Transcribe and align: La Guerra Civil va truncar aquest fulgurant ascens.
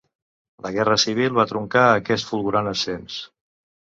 La 0.65 0.69
Guerra 0.77 0.95
Civil 1.03 1.35
va 1.39 1.45
truncar 1.51 1.83
aquest 1.97 2.31
fulgurant 2.31 2.71
ascens. 2.73 3.19